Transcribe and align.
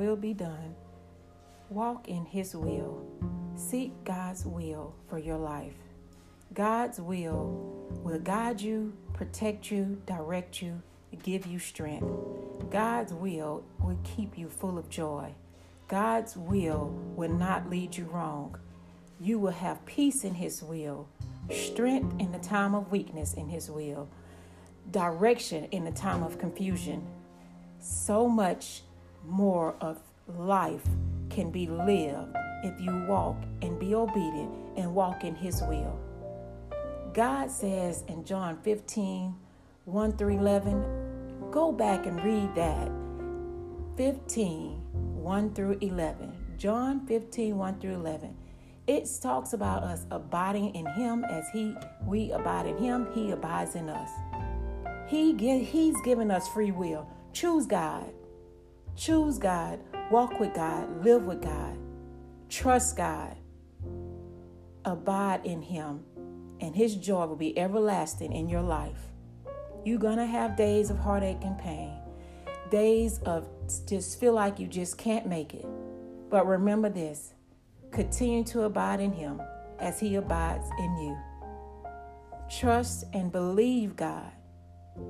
will 0.00 0.16
be 0.16 0.32
done. 0.32 0.74
Walk 1.68 2.08
in 2.08 2.24
His 2.24 2.56
will. 2.56 3.06
Seek 3.54 3.92
God's 4.02 4.46
will 4.46 4.94
for 5.10 5.18
your 5.18 5.36
life. 5.36 5.74
God's 6.54 6.98
will 6.98 7.86
will 8.02 8.18
guide 8.18 8.62
you, 8.62 8.94
protect 9.12 9.70
you, 9.70 10.00
direct 10.06 10.62
you, 10.62 10.80
give 11.22 11.46
you 11.46 11.58
strength. 11.58 12.06
God's 12.70 13.12
will 13.12 13.62
will 13.78 13.98
keep 14.02 14.38
you 14.38 14.48
full 14.48 14.78
of 14.78 14.88
joy. 14.88 15.34
God's 15.86 16.34
will 16.34 16.98
will 17.14 17.34
not 17.34 17.68
lead 17.68 17.94
you 17.94 18.04
wrong. 18.04 18.56
You 19.20 19.38
will 19.38 19.52
have 19.52 19.84
peace 19.84 20.24
in 20.24 20.32
His 20.32 20.62
will, 20.62 21.08
strength 21.50 22.18
in 22.18 22.32
the 22.32 22.38
time 22.38 22.74
of 22.74 22.90
weakness 22.90 23.34
in 23.34 23.50
His 23.50 23.70
will, 23.70 24.08
direction 24.90 25.64
in 25.72 25.84
the 25.84 25.92
time 25.92 26.22
of 26.22 26.38
confusion. 26.38 27.06
So 27.80 28.26
much 28.28 28.82
more 29.26 29.74
of 29.80 29.98
life 30.26 30.84
can 31.28 31.50
be 31.50 31.66
lived 31.66 32.36
if 32.62 32.80
you 32.80 33.04
walk 33.06 33.36
and 33.62 33.78
be 33.78 33.94
obedient 33.94 34.52
and 34.76 34.94
walk 34.94 35.24
in 35.24 35.34
His 35.34 35.62
will. 35.62 35.98
God 37.12 37.50
says 37.50 38.04
in 38.08 38.24
John 38.24 38.58
15 38.62 39.34
1 39.86 40.16
through 40.16 40.38
11, 40.38 41.50
go 41.50 41.72
back 41.72 42.06
and 42.06 42.22
read 42.22 42.54
that. 42.54 42.90
15 43.96 44.80
1 44.92 45.54
through 45.54 45.78
11. 45.80 46.54
John 46.56 47.06
15 47.06 47.56
1 47.56 47.80
through 47.80 47.94
11. 47.94 48.36
It 48.86 49.08
talks 49.22 49.52
about 49.52 49.82
us 49.82 50.06
abiding 50.10 50.74
in 50.74 50.86
Him 50.86 51.24
as 51.24 51.48
He 51.52 51.74
we 52.06 52.32
abide 52.32 52.66
in 52.66 52.76
Him, 52.78 53.08
He 53.14 53.30
abides 53.30 53.74
in 53.74 53.88
us. 53.88 54.10
He 55.08 55.34
He's 55.64 56.00
given 56.02 56.30
us 56.30 56.48
free 56.48 56.70
will. 56.70 57.08
Choose 57.32 57.66
God. 57.66 58.12
Choose 59.00 59.38
God. 59.38 59.80
Walk 60.10 60.38
with 60.38 60.52
God. 60.52 61.02
Live 61.02 61.22
with 61.22 61.40
God. 61.40 61.78
Trust 62.50 62.98
God. 62.98 63.34
Abide 64.84 65.40
in 65.46 65.62
Him, 65.62 66.04
and 66.60 66.76
His 66.76 66.96
joy 66.96 67.24
will 67.24 67.34
be 67.34 67.58
everlasting 67.58 68.30
in 68.30 68.50
your 68.50 68.60
life. 68.60 68.98
You're 69.86 69.98
going 69.98 70.18
to 70.18 70.26
have 70.26 70.54
days 70.54 70.90
of 70.90 70.98
heartache 70.98 71.38
and 71.40 71.56
pain, 71.58 71.94
days 72.70 73.20
of 73.20 73.48
just 73.86 74.20
feel 74.20 74.34
like 74.34 74.60
you 74.60 74.66
just 74.66 74.98
can't 74.98 75.26
make 75.26 75.54
it. 75.54 75.66
But 76.28 76.46
remember 76.46 76.90
this 76.90 77.32
continue 77.92 78.44
to 78.44 78.64
abide 78.64 79.00
in 79.00 79.12
Him 79.12 79.40
as 79.78 79.98
He 79.98 80.16
abides 80.16 80.68
in 80.78 80.96
you. 80.98 81.18
Trust 82.50 83.04
and 83.14 83.32
believe 83.32 83.96
God. 83.96 84.30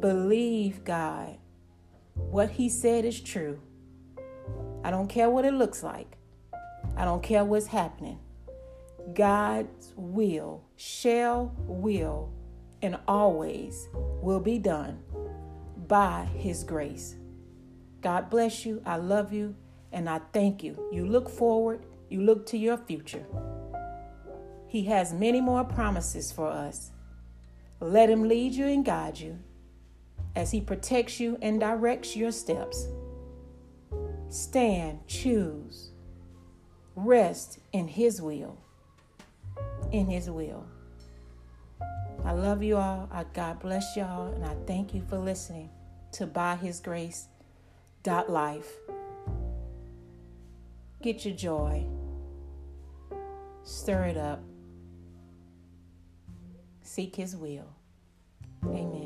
Believe 0.00 0.84
God. 0.84 1.36
What 2.14 2.48
He 2.48 2.70
said 2.70 3.04
is 3.04 3.20
true. 3.20 3.60
I 4.82 4.90
don't 4.90 5.08
care 5.08 5.30
what 5.30 5.44
it 5.44 5.54
looks 5.54 5.82
like, 5.82 6.16
I 6.96 7.04
don't 7.04 7.22
care 7.22 7.44
what's 7.44 7.66
happening. 7.66 8.18
God's 9.12 9.92
will, 9.96 10.64
shall, 10.76 11.54
will, 11.66 12.32
and 12.80 12.98
always 13.06 13.88
will 13.92 14.40
be 14.40 14.58
done 14.58 15.02
by 15.86 16.24
His 16.36 16.64
grace. 16.64 17.16
God 18.00 18.30
bless 18.30 18.64
you. 18.64 18.82
I 18.84 18.96
love 18.96 19.32
you. 19.32 19.56
And 19.92 20.08
I 20.08 20.20
thank 20.32 20.62
you. 20.62 20.88
You 20.92 21.06
look 21.06 21.28
forward, 21.28 21.84
you 22.08 22.22
look 22.22 22.46
to 22.46 22.58
your 22.58 22.76
future. 22.76 23.24
He 24.66 24.84
has 24.84 25.12
many 25.12 25.40
more 25.40 25.64
promises 25.64 26.32
for 26.32 26.48
us. 26.48 26.90
Let 27.80 28.10
Him 28.10 28.28
lead 28.28 28.52
you 28.52 28.66
and 28.66 28.84
guide 28.84 29.18
you 29.18 29.38
as 30.34 30.50
He 30.50 30.60
protects 30.60 31.20
you 31.20 31.38
and 31.40 31.60
directs 31.60 32.16
your 32.16 32.32
steps. 32.32 32.88
Stand, 34.34 35.06
choose, 35.06 35.92
rest 36.96 37.60
in 37.72 37.86
His 37.86 38.20
will. 38.20 38.58
In 39.92 40.08
His 40.08 40.28
will. 40.28 40.66
I 42.24 42.32
love 42.32 42.60
you 42.60 42.76
all. 42.76 43.08
I 43.12 43.26
God 43.32 43.60
bless 43.60 43.96
y'all, 43.96 44.34
and 44.34 44.44
I 44.44 44.56
thank 44.66 44.92
you 44.92 45.04
for 45.08 45.18
listening 45.18 45.70
to 46.14 46.26
By 46.26 46.56
His 46.56 46.80
Grace 46.80 47.28
dot 48.02 48.28
life. 48.28 48.72
Get 51.00 51.24
your 51.24 51.36
joy. 51.36 51.86
Stir 53.62 54.06
it 54.06 54.16
up. 54.16 54.42
Seek 56.82 57.14
His 57.14 57.36
will. 57.36 57.68
Amen. 58.64 59.03